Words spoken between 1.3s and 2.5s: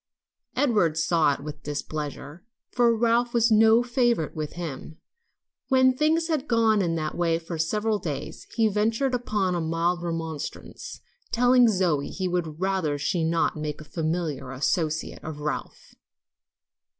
it with displeasure,